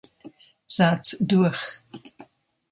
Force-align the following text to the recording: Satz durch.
Satz 0.67 1.15
durch. 1.19 1.61